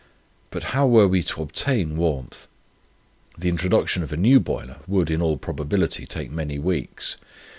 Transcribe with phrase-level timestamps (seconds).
[0.49, 2.47] But how were we to obtain warmth?
[3.37, 7.17] The introduction of a new boiler would, in all probability, take many weeks.